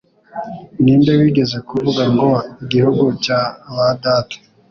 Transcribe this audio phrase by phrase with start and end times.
[0.83, 2.29] Ninde Wigeze Kuvuga ngo
[2.63, 3.39] "Igihugu cya
[3.75, 4.37] ba Data